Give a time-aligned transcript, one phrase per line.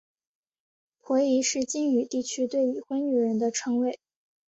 [0.99, 3.99] 婆姨是晋语地区对已婚女人的称谓。